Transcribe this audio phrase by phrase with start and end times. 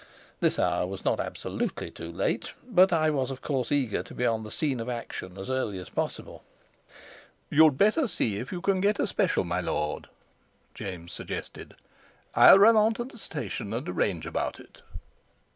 [0.39, 4.25] This hour was not absolutely too late, but I was of course eager to be
[4.25, 6.43] on the scene of action as early as possible.
[7.51, 10.09] "You'd better see if you can get a special, my lord,"
[10.73, 11.75] James suggested;
[12.33, 14.81] "I'll run on to the station and arrange about it."